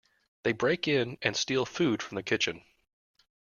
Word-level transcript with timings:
They 0.41 0.51
break 0.51 0.87
in 0.87 1.19
and 1.21 1.37
steal 1.37 1.63
food 1.63 2.01
from 2.01 2.15
the 2.15 2.23
kitchen. 2.23 2.63